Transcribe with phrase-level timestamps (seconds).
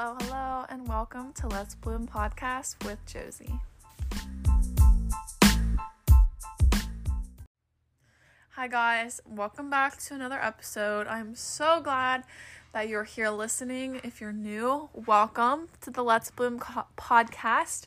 [0.00, 3.58] Hello, hello, and welcome to Let's Bloom podcast with Josie.
[8.50, 11.08] Hi, guys, welcome back to another episode.
[11.08, 12.22] I'm so glad
[12.72, 14.00] that you're here listening.
[14.04, 17.86] If you're new, welcome to the Let's Bloom co- podcast.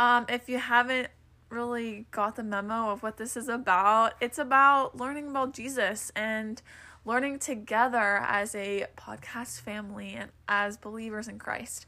[0.00, 1.10] Um, if you haven't
[1.48, 6.60] really got the memo of what this is about, it's about learning about Jesus and
[7.04, 11.86] learning together as a podcast family and as believers in Christ.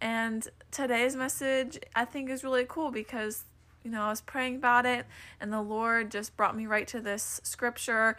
[0.00, 3.44] And today's message, I think, is really cool because,
[3.82, 5.06] you know, I was praying about it
[5.40, 8.16] and the Lord just brought me right to this scripture.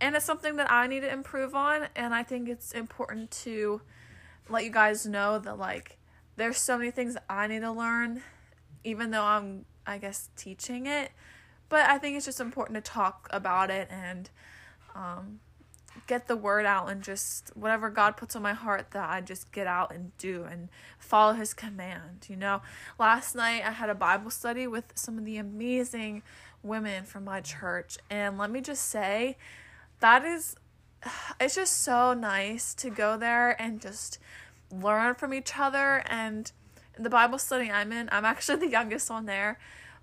[0.00, 1.86] And it's something that I need to improve on.
[1.94, 3.82] And I think it's important to
[4.48, 5.98] let you guys know that, like,
[6.36, 8.22] there's so many things I need to learn,
[8.82, 11.12] even though I'm, I guess, teaching it.
[11.68, 14.28] But I think it's just important to talk about it and,
[14.94, 15.40] um,
[16.06, 19.52] get the word out and just whatever God puts on my heart that I just
[19.52, 20.68] get out and do and
[20.98, 22.26] follow his command.
[22.28, 22.62] You know,
[22.98, 26.22] last night I had a Bible study with some of the amazing
[26.62, 29.36] women from my church and let me just say
[30.00, 30.56] that is
[31.40, 34.18] it's just so nice to go there and just
[34.70, 36.52] learn from each other and
[36.98, 39.58] the Bible study I'm in, I'm actually the youngest one there,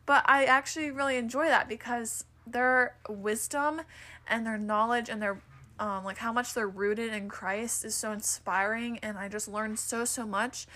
[0.05, 3.81] but I actually really enjoy that because their wisdom
[4.27, 5.41] and their knowledge and their
[5.79, 9.79] um, like how much they're rooted in Christ is so inspiring, and I just learned
[9.79, 10.67] so so much.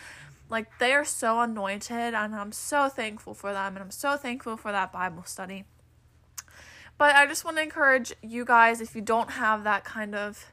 [0.49, 4.57] Like they are so anointed, and I'm so thankful for them, and I'm so thankful
[4.57, 5.65] for that Bible study.
[6.97, 10.51] But I just want to encourage you guys if you don't have that kind of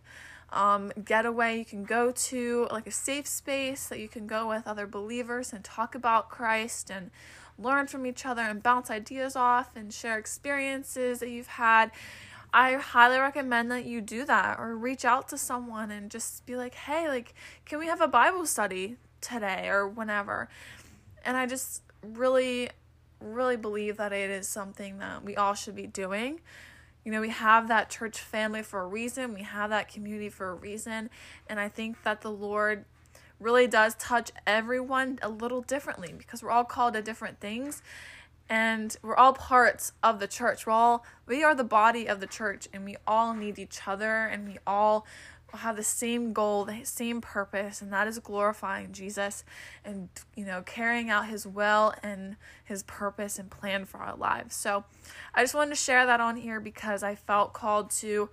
[0.52, 4.66] um, getaway you can go to, like a safe space that you can go with
[4.66, 7.10] other believers and talk about Christ and
[7.58, 11.90] learn from each other and bounce ideas off and share experiences that you've had
[12.52, 16.56] I highly recommend that you do that or reach out to someone and just be
[16.56, 17.34] like, hey, like,
[17.64, 20.48] can we have a Bible study today or whenever?
[21.24, 22.70] And I just really,
[23.20, 26.40] really believe that it is something that we all should be doing.
[27.04, 30.50] You know, we have that church family for a reason, we have that community for
[30.50, 31.08] a reason.
[31.48, 32.84] And I think that the Lord
[33.38, 37.82] really does touch everyone a little differently because we're all called to different things
[38.50, 40.66] and we're all parts of the church.
[40.66, 44.26] We're all we are the body of the church and we all need each other
[44.26, 45.06] and we all
[45.54, 49.44] have the same goal, the same purpose, and that is glorifying Jesus
[49.84, 54.54] and you know, carrying out his will and his purpose and plan for our lives.
[54.54, 54.84] So,
[55.34, 58.30] I just wanted to share that on here because I felt called to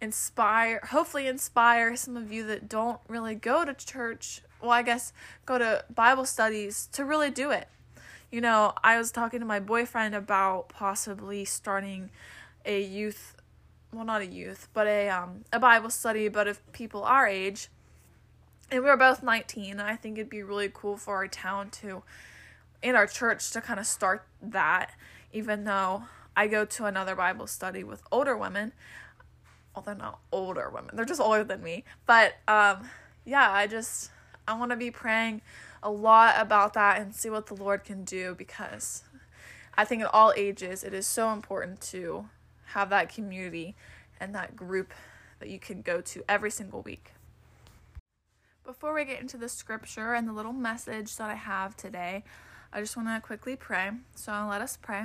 [0.00, 5.12] inspire, hopefully inspire some of you that don't really go to church, well, I guess
[5.44, 7.68] go to Bible studies to really do it
[8.36, 12.10] you know, I was talking to my boyfriend about possibly starting
[12.66, 13.34] a youth
[13.94, 17.68] well not a youth, but a um a Bible study but of people our age.
[18.70, 19.80] And we were both 19.
[19.80, 22.02] I think it'd be really cool for our town to
[22.82, 24.90] in our church to kind of start that
[25.32, 26.02] even though
[26.36, 28.74] I go to another Bible study with older women.
[29.74, 30.94] Well, they're not older women.
[30.94, 31.84] They're just older than me.
[32.04, 32.90] But um
[33.24, 34.10] yeah, I just
[34.46, 35.40] I want to be praying
[35.82, 39.04] a lot about that and see what the Lord can do because
[39.76, 42.28] I think at all ages it is so important to
[42.66, 43.74] have that community
[44.18, 44.92] and that group
[45.38, 47.12] that you can go to every single week.
[48.64, 52.24] Before we get into the scripture and the little message that I have today,
[52.72, 53.90] I just want to quickly pray.
[54.14, 55.04] So let us pray.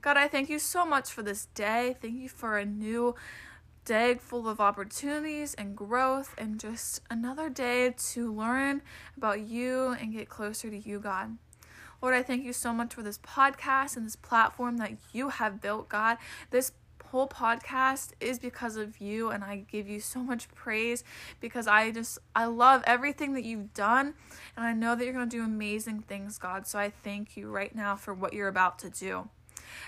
[0.00, 1.96] God, I thank you so much for this day.
[2.00, 3.14] Thank you for a new
[3.84, 8.82] day full of opportunities and growth, and just another day to learn
[9.16, 11.36] about you and get closer to you, God.
[12.02, 15.60] Lord, I thank you so much for this podcast and this platform that you have
[15.60, 16.16] built, God.
[16.50, 16.72] This
[17.10, 21.02] whole podcast is because of you and I give you so much praise
[21.40, 24.14] because I just I love everything that you've done
[24.56, 26.66] and I know that you're going to do amazing things, God.
[26.66, 29.28] So I thank you right now for what you're about to do.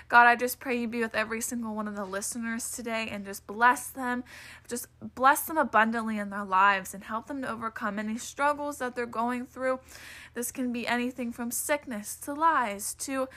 [0.09, 3.25] God, I just pray you be with every single one of the listeners today and
[3.25, 4.23] just bless them.
[4.67, 8.95] Just bless them abundantly in their lives and help them to overcome any struggles that
[8.95, 9.79] they're going through.
[10.33, 13.27] This can be anything from sickness to lies to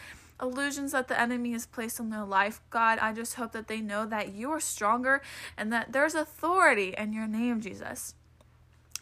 [0.41, 2.61] illusions that the enemy has placed on their life.
[2.71, 5.23] God, I just hope that they know that you are stronger
[5.57, 8.15] and that there's authority in your name, Jesus.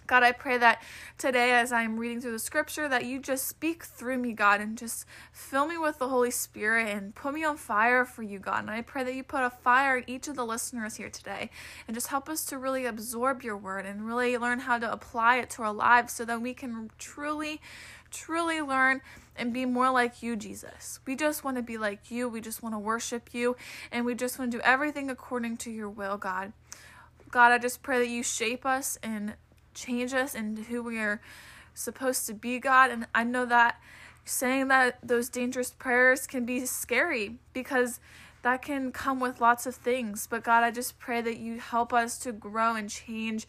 [0.06, 0.82] God, I pray that
[1.16, 4.76] today, as I'm reading through the scripture, that you just speak through me, God, and
[4.76, 8.60] just fill me with the Holy Spirit and put me on fire for you, God.
[8.60, 11.50] And I pray that you put a fire in each of the listeners here today
[11.88, 15.36] and just help us to really absorb your word and really learn how to apply
[15.36, 17.62] it to our lives so that we can truly,
[18.10, 19.00] truly learn
[19.36, 21.00] and be more like you, Jesus.
[21.06, 22.28] We just want to be like you.
[22.28, 23.56] We just want to worship you.
[23.90, 26.52] And we just want to do everything according to your will, God.
[27.30, 29.34] God, I just pray that you shape us and
[29.74, 31.20] change us into who we are
[31.74, 32.90] supposed to be, God.
[32.90, 33.80] And I know that
[34.24, 38.00] saying that those dangerous prayers can be scary because
[38.42, 40.26] that can come with lots of things.
[40.26, 43.46] But God, I just pray that you help us to grow and change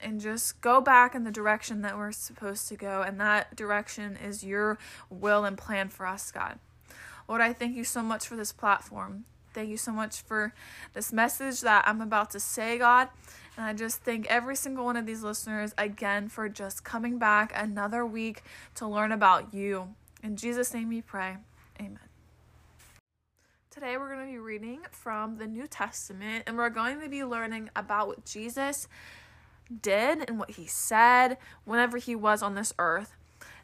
[0.00, 3.02] and just go back in the direction that we're supposed to go.
[3.02, 4.78] And that direction is your
[5.08, 6.58] will and plan for us, God.
[7.28, 9.24] Lord, I thank you so much for this platform.
[9.54, 10.54] Thank you so much for
[10.92, 13.08] this message that I'm about to say, God.
[13.56, 17.52] And I just thank every single one of these listeners again for just coming back
[17.54, 18.42] another week
[18.76, 19.94] to learn about you.
[20.22, 21.36] In Jesus' name we pray.
[21.78, 21.98] Amen.
[23.70, 27.24] Today we're going to be reading from the New Testament and we're going to be
[27.24, 28.88] learning about what Jesus
[29.80, 33.14] did and what he said whenever he was on this earth.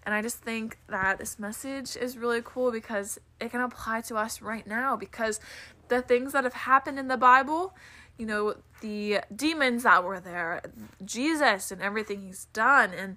[0.05, 4.17] And I just think that this message is really cool because it can apply to
[4.17, 5.41] us right now because
[5.89, 7.75] the things that have happened in the Bible,
[8.19, 10.63] you know, the demons that were there,
[11.05, 13.17] Jesus and everything he's done, and,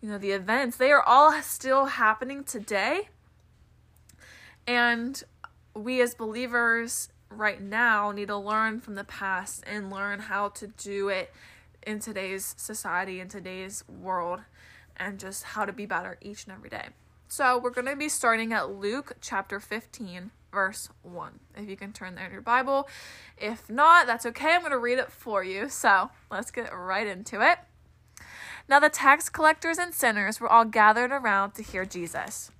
[0.00, 3.08] you know, the events, they are all still happening today.
[4.66, 5.22] And
[5.74, 10.68] we as believers right now need to learn from the past and learn how to
[10.68, 11.32] do it
[11.86, 14.40] in today's society, in today's world,
[14.96, 16.88] and just how to be better each and every day.
[17.28, 21.38] So, we're going to be starting at Luke chapter 15, verse 1.
[21.58, 22.88] If you can turn there in your Bible.
[23.36, 24.54] If not, that's okay.
[24.54, 25.68] I'm going to read it for you.
[25.68, 27.58] So, let's get right into it.
[28.66, 32.50] Now, the tax collectors and sinners were all gathered around to hear Jesus.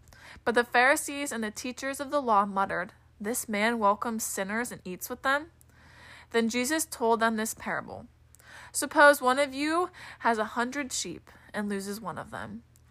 [0.45, 4.83] But the Pharisees and the teachers of the law muttered, This man welcomes sinners and
[4.85, 5.47] eats with them.
[6.33, 8.05] Then Jesus told them this parable.
[8.73, 9.89] Suppose one of you
[10.19, 12.63] has a hundred sheep and loses one of them.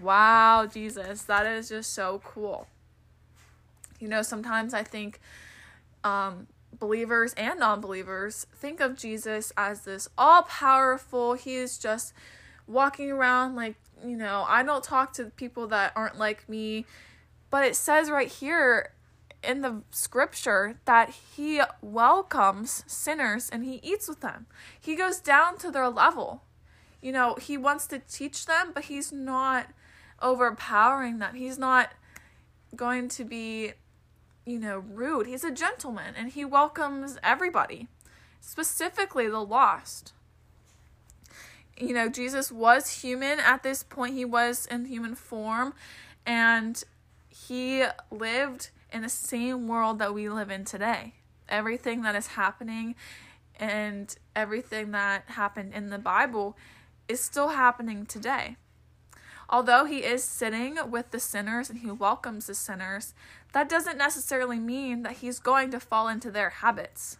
[0.00, 2.66] Wow, Jesus, that is just so cool.
[4.00, 5.20] You know, sometimes I think
[6.02, 6.46] um,
[6.78, 12.12] believers and non believers think of Jesus as this all powerful, he is just
[12.66, 16.86] walking around like, you know, I don't talk to people that aren't like me.
[17.50, 18.92] But it says right here
[19.44, 24.46] in the scripture that he welcomes sinners and he eats with them.
[24.80, 26.42] He goes down to their level.
[27.00, 29.66] You know, he wants to teach them, but he's not
[30.22, 31.34] overpowering them.
[31.34, 31.92] He's not
[32.74, 33.72] going to be,
[34.46, 35.26] you know, rude.
[35.26, 37.88] He's a gentleman and he welcomes everybody,
[38.40, 40.12] specifically the lost.
[41.76, 45.74] You know, Jesus was human at this point, he was in human form
[46.24, 46.82] and
[47.28, 51.14] he lived in the same world that we live in today.
[51.48, 52.94] Everything that is happening
[53.58, 56.56] and everything that happened in the Bible
[57.08, 58.56] is still happening today.
[59.52, 63.12] Although he is sitting with the sinners and he welcomes the sinners,
[63.52, 67.18] that doesn't necessarily mean that he's going to fall into their habits.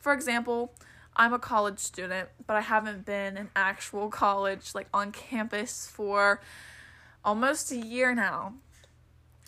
[0.00, 0.74] For example,
[1.14, 6.40] I'm a college student, but I haven't been in actual college, like on campus, for
[7.24, 8.54] almost a year now.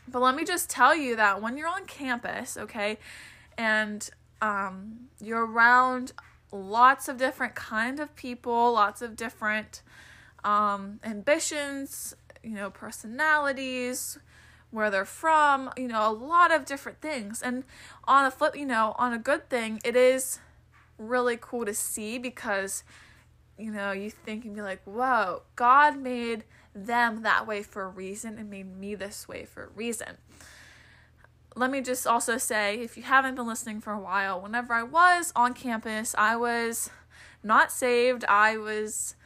[0.07, 2.99] But let me just tell you that when you're on campus, okay,
[3.59, 4.09] and
[4.41, 6.12] um, you're around
[6.52, 9.83] lots of different kind of people, lots of different
[10.44, 14.18] um, ambitions, you know, personalities,
[14.70, 17.42] where they're from, you know, a lot of different things.
[17.42, 17.64] And
[18.04, 20.40] on a flip, you know, on a good thing, it is
[20.99, 22.82] really cool to see because,
[23.58, 26.44] you know, you think and be like, whoa, God made
[26.75, 30.16] them that way for a reason and made me this way for a reason.
[31.54, 34.82] Let me just also say if you haven't been listening for a while, whenever I
[34.82, 36.88] was on campus, I was
[37.42, 38.25] not saved.
[38.25, 39.16] I was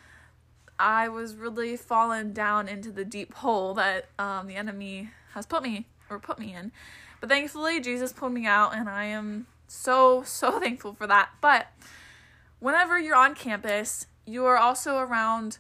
[0.79, 5.63] I was really fallen down into the deep hole that um, the enemy has put
[5.63, 6.73] me or put me in.
[7.21, 11.31] But thankfully, Jesus pulled me out, and I am so, so thankful for that.
[11.41, 11.69] But
[12.59, 15.59] whenever you're on campus, you are also around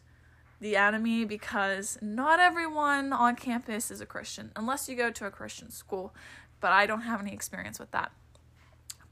[0.60, 5.30] the enemy because not everyone on campus is a Christian unless you go to a
[5.30, 6.14] Christian school,
[6.60, 8.10] but I don't have any experience with that.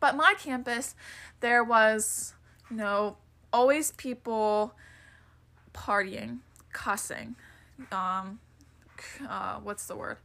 [0.01, 0.95] But my campus,
[1.41, 2.35] there was,
[2.71, 3.19] you know,
[3.53, 4.75] always people
[5.75, 6.39] partying,
[6.73, 7.37] cussing,
[7.93, 8.39] um,
[9.29, 10.19] uh, what's the word?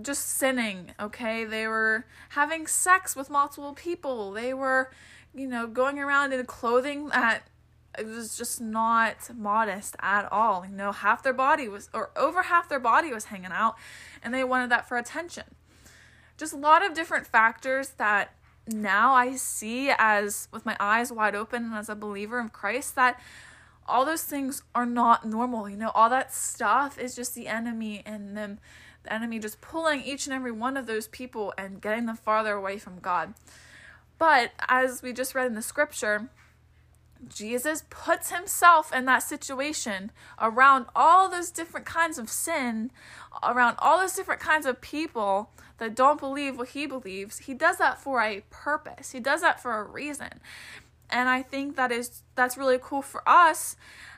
[0.00, 1.44] Just sinning, okay?
[1.44, 4.32] They were having sex with multiple people.
[4.32, 4.90] They were,
[5.34, 7.44] you know, going around in clothing that
[7.96, 10.66] it was just not modest at all.
[10.66, 13.76] You know, half their body was, or over half their body was hanging out,
[14.22, 15.44] and they wanted that for attention.
[16.36, 18.34] Just a lot of different factors that
[18.66, 22.96] now I see as with my eyes wide open and as a believer of Christ
[22.96, 23.20] that
[23.86, 25.68] all those things are not normal.
[25.68, 28.58] You know, all that stuff is just the enemy and them
[29.04, 32.54] the enemy just pulling each and every one of those people and getting them farther
[32.54, 33.34] away from God.
[34.18, 36.30] But as we just read in the scripture,
[37.28, 40.10] Jesus puts himself in that situation
[40.40, 42.90] around all those different kinds of sin,
[43.42, 47.38] around all those different kinds of people that don't believe what he believes.
[47.38, 49.10] He does that for a purpose.
[49.12, 50.40] He does that for a reason.
[51.10, 53.76] And I think that is that's really cool for us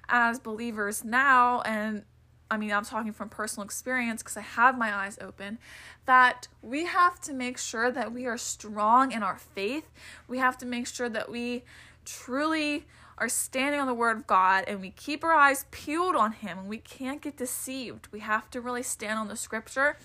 [0.08, 2.04] as believers now and
[2.50, 5.58] I mean, I'm talking from personal experience because I have my eyes open,
[6.04, 9.90] that we have to make sure that we are strong in our faith.
[10.28, 11.64] We have to make sure that we
[12.04, 12.84] truly
[13.18, 16.58] are standing on the word of God and we keep our eyes peeled on him
[16.58, 18.08] and we can't get deceived.
[18.12, 19.96] We have to really stand on the scripture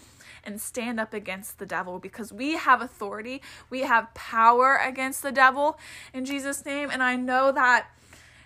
[0.44, 3.42] and stand up against the devil because we have authority.
[3.70, 5.78] We have power against the devil
[6.14, 7.88] in Jesus name and I know that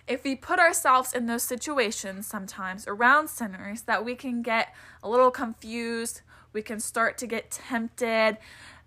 [0.06, 5.08] if we put ourselves in those situations sometimes around sinners that we can get a
[5.08, 6.20] little confused,
[6.52, 8.38] we can start to get tempted.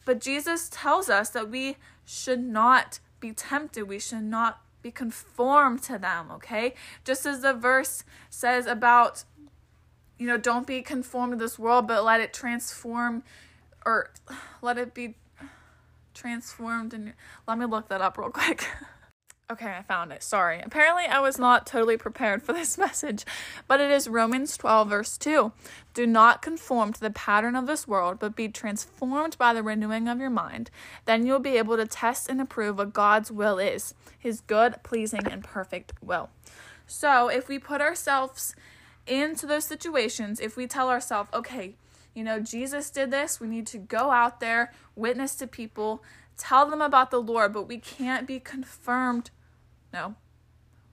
[0.06, 3.84] But Jesus tells us that we should not be tempted.
[3.84, 6.74] We should not be conformed to them, okay?
[7.04, 9.24] Just as the verse says about,
[10.20, 13.24] you know, don't be conformed to this world, but let it transform
[13.86, 14.12] or
[14.62, 15.16] let it be
[16.14, 16.94] transformed.
[16.94, 17.14] And
[17.48, 18.68] let me look that up real quick.
[19.52, 20.22] Okay, I found it.
[20.22, 20.62] Sorry.
[20.62, 23.26] Apparently, I was not totally prepared for this message,
[23.68, 25.52] but it is Romans 12, verse 2.
[25.96, 30.08] Do not conform to the pattern of this world, but be transformed by the renewing
[30.08, 30.70] of your mind.
[31.06, 35.26] Then you'll be able to test and approve what God's will is his good, pleasing,
[35.28, 36.30] and perfect will.
[36.86, 38.56] So, if we put ourselves
[39.10, 41.76] into those situations, if we tell ourselves, okay,
[42.14, 46.04] you know, Jesus did this, we need to go out there, witness to people,
[46.38, 49.32] tell them about the Lord, but we can't be confirmed
[49.94, 50.16] no.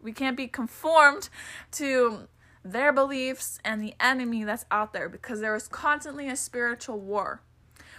[0.00, 1.28] We can't be conformed
[1.72, 2.28] to
[2.64, 7.40] their beliefs and the enemy that's out there because there is constantly a spiritual war.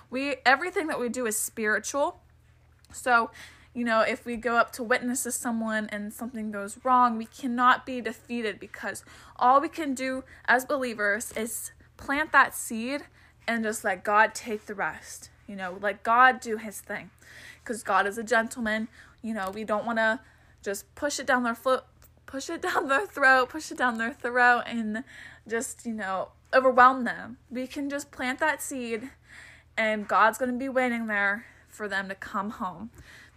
[0.09, 2.21] We everything that we do is spiritual.
[2.93, 3.31] So,
[3.77, 7.27] you know, if we go up to witness to someone and something goes wrong, we
[7.27, 9.05] cannot be defeated because
[9.35, 13.03] all we can do as believers is plant that seed
[13.47, 15.29] and just let God take the rest.
[15.45, 17.11] You know, let God do his thing.
[17.63, 18.87] Because God is a gentleman.
[19.21, 20.21] You know, we don't want to
[20.63, 21.83] just push it down their foot
[22.25, 25.03] push it down their throat push it down their throat and
[25.47, 29.11] just you know overwhelm them we can just plant that seed
[29.77, 32.89] and god's going to be waiting there for them to come home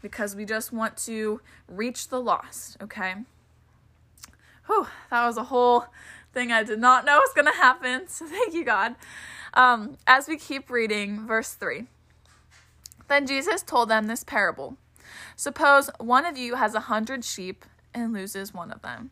[0.02, 3.14] because we just want to reach the lost okay
[4.66, 5.86] Whew, that was a whole
[6.32, 8.94] thing i did not know was going to happen so thank you god
[9.52, 11.86] um, as we keep reading verse 3
[13.08, 14.76] then jesus told them this parable
[15.36, 17.64] Suppose one of you has a hundred sheep
[17.94, 19.10] and loses one of them.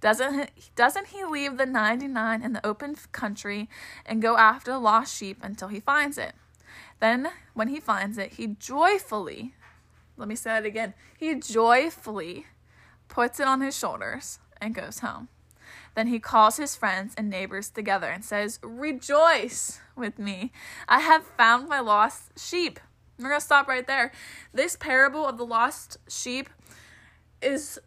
[0.00, 3.68] Doesn't he, doesn't he leave the 99 in the open country
[4.06, 6.34] and go after the lost sheep until he finds it?
[7.00, 9.54] Then, when he finds it, he joyfully,
[10.20, 12.46] let me say it again, he joyfully
[13.08, 15.28] puts it on his shoulders and goes home.
[15.94, 20.52] Then he calls his friends and neighbors together and says, Rejoice with me.
[20.86, 22.78] I have found my lost sheep.
[23.18, 24.12] We're going to stop right there.
[24.52, 26.48] This parable of the lost sheep
[27.42, 27.78] is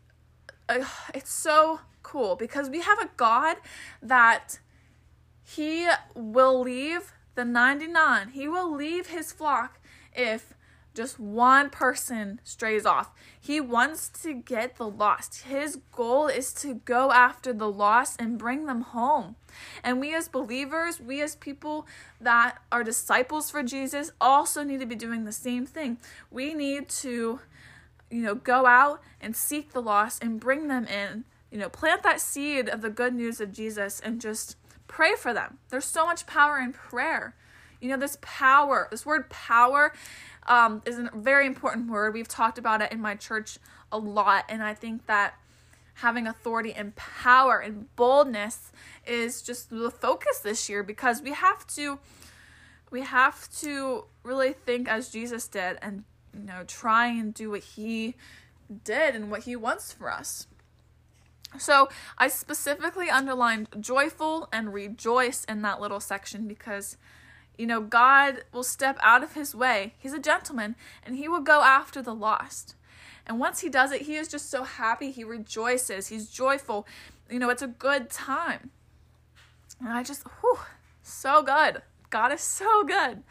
[0.68, 3.58] uh, it's so cool because we have a God
[4.02, 4.60] that
[5.44, 8.30] he will leave the 99.
[8.30, 9.80] He will leave his flock
[10.16, 10.53] if
[10.94, 13.12] just one person strays off.
[13.40, 15.44] He wants to get the lost.
[15.44, 19.36] His goal is to go after the lost and bring them home.
[19.84, 21.88] And we, as believers, we, as people
[22.22, 25.98] that are disciples for Jesus, also need to be doing the same thing.
[26.30, 27.40] We need to,
[28.10, 31.26] you know, go out and seek the lost and bring them in.
[31.52, 34.58] You know, plant that seed of the good news of Jesus and just
[34.88, 35.58] pray for them.
[35.70, 37.36] There's so much power in prayer.
[37.80, 39.92] You know, this power, this word power
[40.48, 42.14] um, is a very important word.
[42.14, 43.58] We've talked about it in my church
[43.92, 45.36] a lot, and I think that
[45.96, 48.72] having authority and power and boldness
[49.06, 52.00] is just the focus this year because we have to
[52.90, 57.64] we have to really think as Jesus did and you know try and do what
[57.64, 58.16] he
[58.84, 60.48] did and what he wants for us.
[61.60, 66.98] So, I specifically underlined joyful and rejoice in that little section because
[67.58, 69.94] you know, God will step out of his way.
[69.98, 72.76] He's a gentleman and he will go after the lost.
[73.26, 75.12] And once he does it, he is just so happy.
[75.12, 76.08] He rejoices.
[76.08, 76.88] He's joyful.
[77.30, 78.72] You know, it's a good time.
[79.80, 80.60] And I just, whew,
[81.02, 81.82] so good.
[82.10, 83.24] God is so good.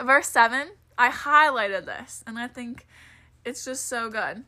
[0.00, 2.86] Verse 7, I highlighted this, and I think
[3.44, 4.44] it's just so good.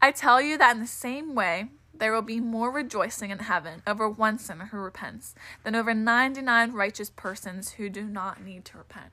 [0.00, 1.68] I tell you that in the same way,
[2.00, 6.72] there will be more rejoicing in heaven over one sinner who repents than over 99
[6.72, 9.12] righteous persons who do not need to repent.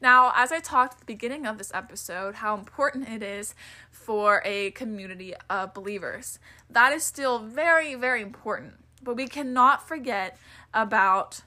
[0.00, 3.54] Now, as I talked at the beginning of this episode, how important it is
[3.90, 8.74] for a community of believers, that is still very, very important.
[9.00, 10.36] But we cannot forget
[10.74, 11.42] about,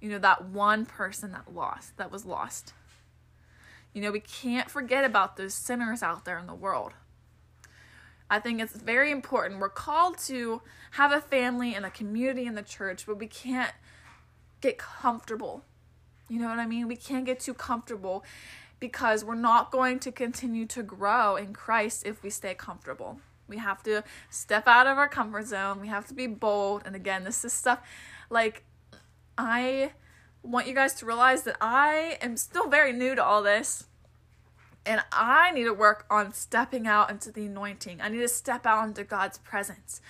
[0.00, 2.72] you know, that one person that lost, that was lost.
[3.92, 6.92] You know, we can't forget about those sinners out there in the world.
[8.30, 9.60] I think it's very important.
[9.60, 13.72] We're called to have a family and a community in the church, but we can't
[14.60, 15.64] get comfortable
[16.28, 16.88] you know what I mean?
[16.88, 18.24] We can't get too comfortable
[18.80, 23.20] because we're not going to continue to grow in Christ if we stay comfortable.
[23.48, 25.80] We have to step out of our comfort zone.
[25.80, 26.82] We have to be bold.
[26.84, 27.80] And again, this is stuff
[28.28, 28.64] like
[29.38, 29.92] I
[30.42, 33.86] want you guys to realize that I am still very new to all this.
[34.88, 38.00] And I need to work on stepping out into the anointing.
[38.00, 40.00] I need to step out into God's presence.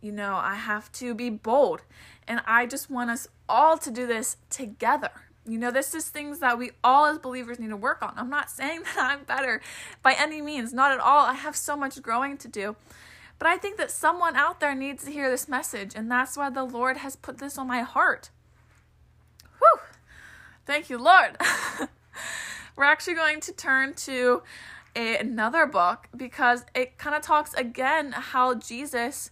[0.00, 1.82] You know, I have to be bold.
[2.28, 5.10] And I just want us all to do this together.
[5.44, 8.14] You know, this is things that we all as believers need to work on.
[8.16, 9.60] I'm not saying that I'm better
[10.00, 11.26] by any means, not at all.
[11.26, 12.76] I have so much growing to do.
[13.40, 16.50] But I think that someone out there needs to hear this message, and that's why
[16.50, 18.30] the Lord has put this on my heart.
[19.58, 19.80] Whew!
[20.66, 21.36] Thank you, Lord.
[22.76, 24.42] We're actually going to turn to
[24.96, 29.30] a, another book because it kind of talks again how Jesus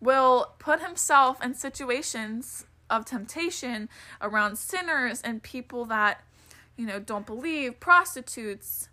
[0.00, 3.88] will put himself in situations of temptation
[4.20, 6.22] around sinners and people that,
[6.76, 8.88] you know, don't believe, prostitutes,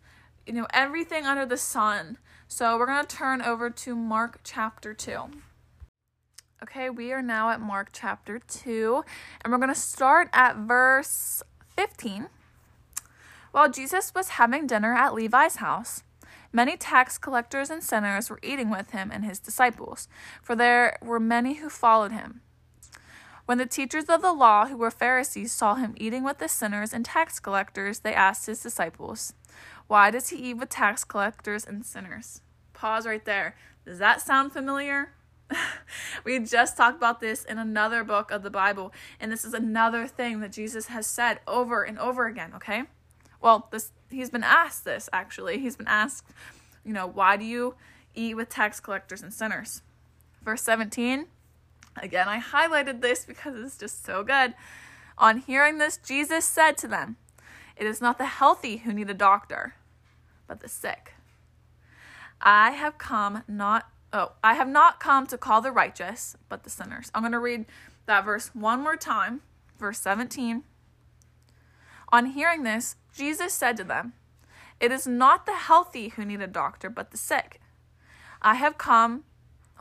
[0.46, 2.18] you know, everything under the sun.
[2.48, 5.24] So we're going to turn over to Mark chapter 2.
[6.63, 9.03] Okay, we are now at Mark chapter 2,
[9.44, 11.42] and we're going to start at verse
[11.75, 12.27] 15.
[13.51, 16.03] While Jesus was having dinner at Levi's house,
[16.53, 20.07] many tax collectors and sinners were eating with him and his disciples,
[20.42, 22.42] for there were many who followed him.
[23.46, 26.94] When the teachers of the law, who were Pharisees, saw him eating with the sinners
[26.94, 29.33] and tax collectors, they asked his disciples,
[29.87, 32.42] Why does he eat with tax collectors and sinners?
[32.72, 33.57] Pause right there.
[33.85, 35.11] Does that sound familiar?
[36.24, 40.07] we just talked about this in another book of the Bible, and this is another
[40.07, 42.83] thing that Jesus has said over and over again, okay?
[43.42, 45.60] Well, this he's been asked this actually.
[45.60, 46.27] He's been asked,
[46.86, 47.75] you know, why do you
[48.14, 49.82] eat with tax collectors and sinners?
[50.44, 51.27] Verse 17
[51.98, 54.54] Again, I highlighted this because it's just so good.
[55.18, 57.18] On hearing this, Jesus said to them,
[57.75, 59.75] It is not the healthy who need a doctor,
[60.48, 61.14] but the sick.
[62.40, 66.70] I have come not oh, I have not come to call the righteous, but the
[66.70, 67.12] sinners.
[67.14, 67.66] I'm going to read
[68.06, 69.42] that verse one more time,
[69.80, 70.64] verse 17.
[72.12, 74.14] On hearing this, Jesus said to them,
[74.80, 77.60] It is not the healthy who need a doctor, but the sick.
[78.42, 79.24] I have come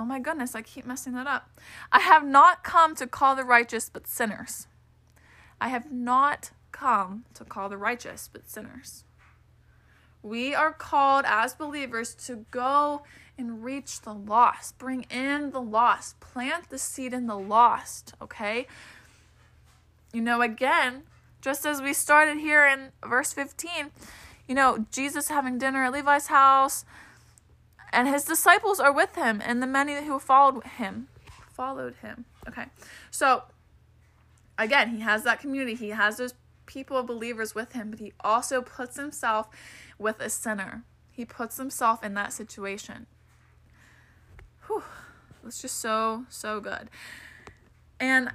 [0.01, 1.51] Oh my goodness, I keep messing that up.
[1.93, 4.67] I have not come to call the righteous, but sinners.
[5.61, 9.05] I have not come to call the righteous, but sinners.
[10.23, 13.03] We are called as believers to go
[13.37, 18.67] and reach the lost, bring in the lost, plant the seed in the lost, okay?
[20.15, 21.03] You know, again,
[21.41, 23.91] just as we started here in verse 15,
[24.47, 26.85] you know, Jesus having dinner at Levi's house,
[27.93, 31.09] and his disciples are with him and the many who followed him
[31.53, 32.25] followed him.
[32.49, 32.67] Okay.
[33.11, 33.43] So
[34.59, 35.75] again he has that community.
[35.75, 36.35] He has those
[36.67, 39.49] people of believers with him but he also puts himself
[39.99, 40.85] with a sinner.
[41.11, 43.07] He puts himself in that situation.
[44.67, 44.85] Whew,
[45.47, 46.89] it's just so so good.
[47.99, 48.31] And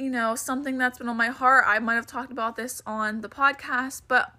[0.00, 3.20] you know something that's been on my heart i might have talked about this on
[3.20, 4.34] the podcast but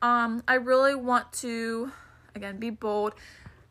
[0.00, 1.92] um i really want to
[2.34, 3.14] again be bold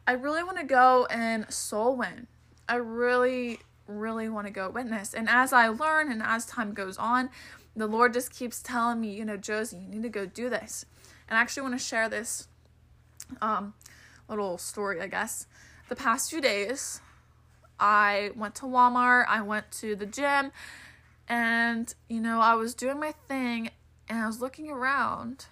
[0.10, 2.26] I really want to go and soul win.
[2.68, 5.14] I really, really want to go witness.
[5.14, 7.30] And as I learn and as time goes on,
[7.76, 10.88] the Lord just keeps telling me, you know, Josie, you need to go do this.
[11.28, 12.48] And I actually want to share this
[13.40, 13.76] um,
[14.28, 15.46] little story, I guess.
[15.90, 17.02] The past few days,
[17.80, 20.52] I went to Walmart, I went to the gym,
[21.30, 23.70] and, you know, I was doing my thing
[24.10, 25.46] and I was looking around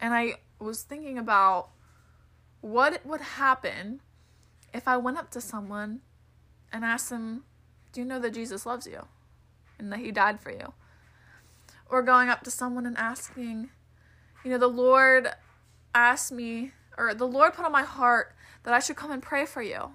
[0.00, 1.70] and I was thinking about
[2.60, 4.00] what would happen
[4.72, 6.00] if I went up to someone
[6.72, 7.42] and asked them,
[7.92, 9.06] Do you know that Jesus loves you
[9.78, 10.72] and that he died for you?
[11.90, 13.70] Or going up to someone and asking,
[14.44, 15.28] You know, the Lord
[15.94, 19.46] asked me or the Lord put on my heart that I should come and pray
[19.46, 19.90] for you.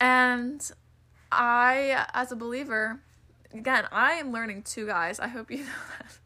[0.00, 0.68] And
[1.30, 3.00] I, as a believer,
[3.52, 5.20] again, I am learning too, guys.
[5.20, 5.64] I hope you know
[5.98, 6.18] that.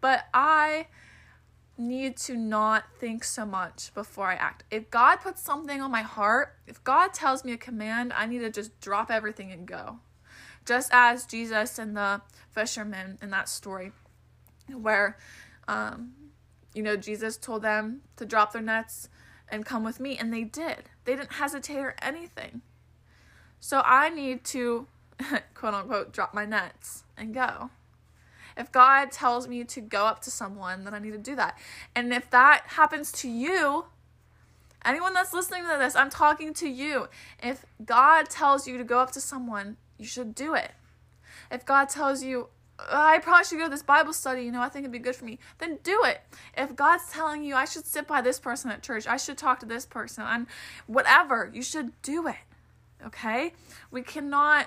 [0.00, 0.86] But I
[1.78, 4.64] need to not think so much before I act.
[4.70, 8.40] If God puts something on my heart, if God tells me a command, I need
[8.40, 9.98] to just drop everything and go.
[10.64, 12.20] Just as Jesus and the
[12.50, 13.92] fishermen in that story,
[14.72, 15.18] where,
[15.66, 16.12] um,
[16.74, 19.08] you know, Jesus told them to drop their nets
[19.48, 20.88] and come with me, and they did.
[21.04, 22.62] They didn't hesitate or anything.
[23.60, 24.86] So I need to,
[25.54, 27.70] quote unquote, drop my nets and go.
[28.56, 31.58] If God tells me to go up to someone, then I need to do that.
[31.94, 33.86] And if that happens to you,
[34.84, 37.08] anyone that's listening to this, I'm talking to you.
[37.42, 40.72] If God tells you to go up to someone, you should do it.
[41.50, 44.60] If God tells you, oh, I probably should go to this Bible study, you know,
[44.60, 46.20] I think it'd be good for me, then do it.
[46.56, 49.60] If God's telling you, I should sit by this person at church, I should talk
[49.60, 50.46] to this person, and
[50.86, 52.36] whatever, you should do it.
[53.06, 53.52] Okay?
[53.90, 54.66] We cannot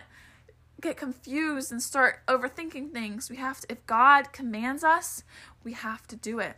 [0.82, 3.30] get confused and start overthinking things.
[3.30, 5.24] We have to, if God commands us,
[5.64, 6.58] we have to do it.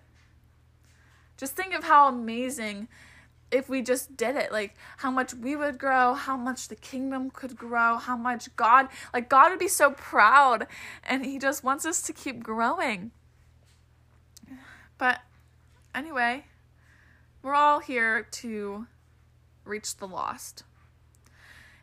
[1.37, 2.87] Just think of how amazing
[3.51, 7.29] if we just did it like how much we would grow how much the kingdom
[7.29, 10.67] could grow how much god like god would be so proud
[11.05, 13.11] and he just wants us to keep growing
[14.97, 15.21] but
[15.95, 16.43] anyway
[17.41, 18.85] we're all here to
[19.63, 20.63] reach the lost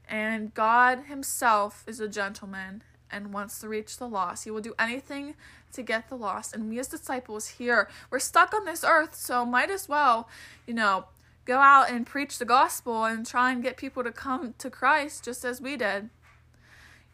[0.09, 4.45] and God Himself is a gentleman and wants to reach the lost.
[4.45, 5.35] He will do anything
[5.73, 6.55] to get the lost.
[6.55, 10.29] And we as disciples here, we're stuck on this earth, so might as well,
[10.67, 11.07] you know,
[11.45, 15.25] go out and preach the gospel and try and get people to come to Christ
[15.25, 16.11] just as we did.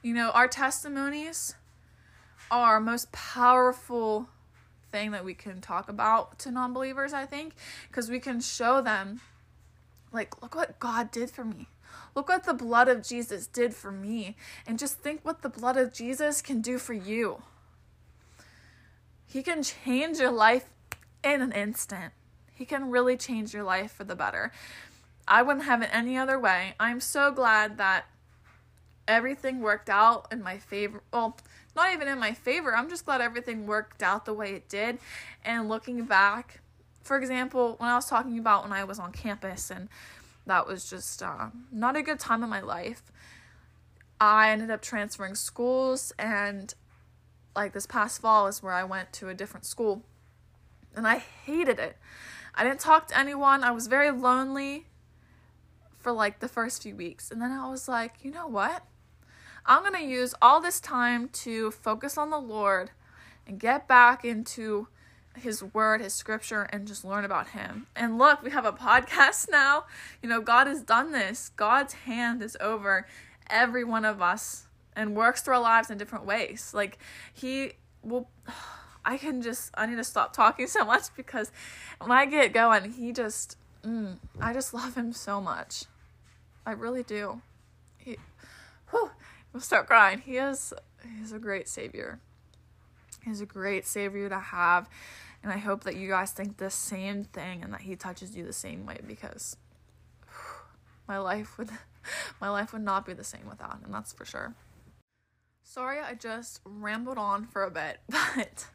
[0.02, 1.54] You know, our testimonies
[2.50, 4.28] are our most powerful
[4.90, 7.54] thing that we can talk about to non believers, I think,
[7.88, 9.20] because we can show them,
[10.12, 11.68] like, look what God did for me.
[12.14, 14.36] Look what the blood of Jesus did for me.
[14.66, 17.42] And just think what the blood of Jesus can do for you.
[19.26, 20.68] He can change your life
[21.22, 22.12] in an instant.
[22.52, 24.52] He can really change your life for the better.
[25.26, 26.74] I wouldn't have it any other way.
[26.80, 28.06] I'm so glad that
[29.06, 31.02] everything worked out in my favor.
[31.12, 31.36] Well,
[31.76, 32.74] not even in my favor.
[32.74, 34.98] I'm just glad everything worked out the way it did.
[35.44, 36.60] And looking back,
[37.02, 39.88] for example, when I was talking about when I was on campus and
[40.46, 43.02] that was just uh, not a good time in my life.
[44.20, 46.74] I ended up transferring schools, and
[47.56, 50.04] like this past fall is where I went to a different school,
[50.94, 51.96] and I hated it.
[52.54, 54.86] I didn't talk to anyone, I was very lonely
[55.98, 58.84] for like the first few weeks, and then I was like, you know what?
[59.66, 62.90] I'm gonna use all this time to focus on the Lord
[63.46, 64.88] and get back into
[65.36, 67.86] his word, his scripture, and just learn about him.
[67.96, 69.84] And look, we have a podcast now.
[70.22, 71.50] You know, God has done this.
[71.56, 73.06] God's hand is over
[73.48, 76.72] every one of us and works through our lives in different ways.
[76.74, 76.98] Like,
[77.32, 78.28] he will.
[79.02, 81.50] I can just, I need to stop talking so much because
[82.02, 85.84] when I get going, he just, mm, I just love him so much.
[86.66, 87.40] I really do.
[87.96, 88.18] He,
[88.90, 89.10] whew,
[89.54, 90.18] we'll start crying.
[90.18, 90.74] He is,
[91.18, 92.20] he's a great savior.
[93.24, 94.88] He's a great savior to have.
[95.42, 98.44] And I hope that you guys think the same thing and that he touches you
[98.44, 99.56] the same way because
[101.08, 101.70] my life would
[102.40, 104.54] my life would not be the same without him, that's for sure.
[105.62, 108.66] Sorry I just rambled on for a bit, but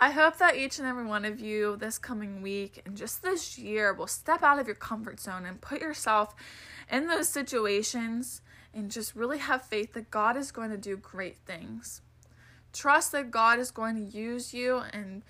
[0.00, 3.58] I hope that each and every one of you this coming week and just this
[3.58, 6.34] year will step out of your comfort zone and put yourself
[6.90, 8.42] in those situations
[8.74, 12.02] and just really have faith that God is going to do great things.
[12.74, 15.22] Trust that God is going to use you and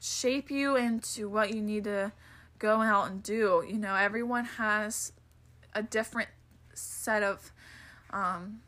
[0.00, 2.12] shape you into what you need to
[2.58, 3.64] go out and do.
[3.66, 5.12] You know, everyone has
[5.74, 6.28] a different
[6.74, 7.52] set of
[8.10, 8.60] um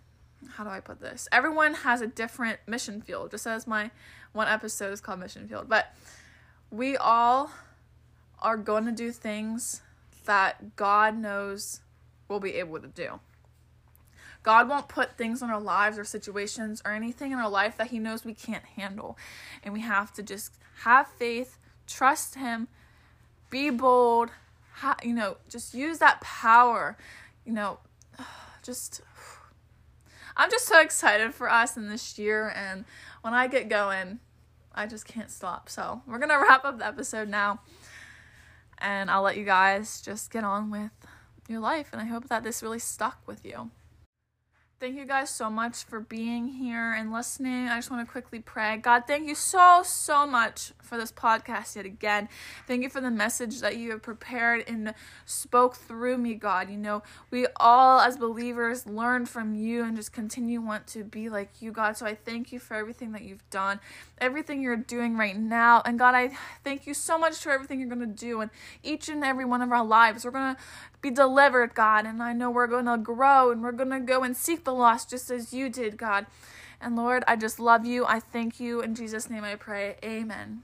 [0.48, 1.28] how do I put this?
[1.32, 3.90] Everyone has a different mission field, just as my
[4.32, 5.68] one episode is called Mission Field.
[5.68, 5.94] But
[6.70, 7.50] we all
[8.40, 9.82] are going to do things
[10.24, 11.80] that God knows
[12.28, 13.20] we'll be able to do.
[14.42, 17.88] God won't put things in our lives or situations or anything in our life that
[17.88, 19.18] He knows we can't handle.
[19.62, 22.68] And we have to just have faith, trust Him,
[23.50, 24.30] be bold,
[24.72, 26.96] ha- you know, just use that power,
[27.44, 27.78] you know,
[28.62, 29.02] just.
[30.36, 32.86] I'm just so excited for us in this year, and
[33.20, 34.20] when I get going,
[34.74, 35.68] I just can't stop.
[35.68, 37.60] So, we're gonna wrap up the episode now,
[38.78, 40.92] and I'll let you guys just get on with
[41.48, 41.90] your life.
[41.92, 43.70] And I hope that this really stuck with you.
[44.80, 47.68] Thank you guys so much for being here and listening.
[47.68, 48.78] I just want to quickly pray.
[48.78, 52.30] God, thank you so, so much for this podcast yet again.
[52.66, 54.94] Thank you for the message that you have prepared and
[55.26, 56.70] spoke through me, God.
[56.70, 61.28] You know, we all as believers learn from you and just continue want to be
[61.28, 61.98] like you, God.
[61.98, 63.80] So I thank you for everything that you've done,
[64.16, 65.82] everything you're doing right now.
[65.84, 66.30] And God, I
[66.64, 68.50] thank you so much for everything you're going to do in
[68.82, 70.24] each and every one of our lives.
[70.24, 70.60] We're going to
[71.00, 72.06] be delivered, God.
[72.06, 74.74] And I know we're going to grow and we're going to go and seek the
[74.74, 76.26] lost just as you did, God.
[76.80, 78.06] And Lord, I just love you.
[78.06, 78.80] I thank you.
[78.80, 79.96] In Jesus' name I pray.
[80.02, 80.62] Amen.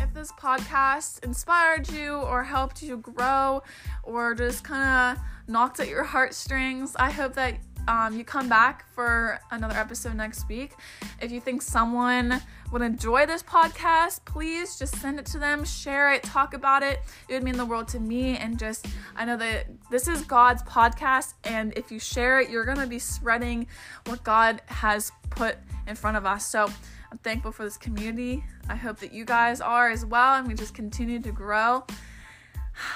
[0.00, 3.62] If this podcast inspired you or helped you grow
[4.02, 7.54] or just kind of knocked at your heartstrings, I hope that
[7.88, 10.72] um, you come back for another episode next week.
[11.20, 12.42] If you think someone
[12.74, 17.00] would enjoy this podcast, please just send it to them, share it, talk about it.
[17.28, 18.36] It would mean the world to me.
[18.36, 21.34] And just, I know that this is God's podcast.
[21.44, 23.68] And if you share it, you're going to be spreading
[24.06, 25.56] what God has put
[25.86, 26.46] in front of us.
[26.48, 28.42] So I'm thankful for this community.
[28.68, 30.34] I hope that you guys are as well.
[30.34, 31.84] And we just continue to grow.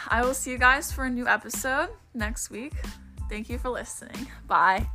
[0.08, 2.72] I will see you guys for a new episode next week.
[3.30, 4.26] Thank you for listening.
[4.48, 4.88] Bye.